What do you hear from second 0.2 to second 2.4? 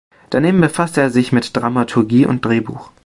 Daneben befasste er sich mit Dramaturgie